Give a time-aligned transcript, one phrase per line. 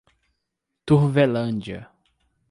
[0.85, 1.81] Turvelândia